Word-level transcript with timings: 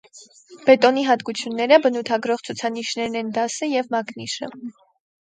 Բետոնի 0.69 1.03
հատկությունները 1.07 1.79
բնութագրող 1.85 2.43
ցուցանիշներն 2.49 3.23
են 3.23 3.33
դասը 3.39 3.73
և 3.79 3.97
մակնիշը։ 3.99 4.55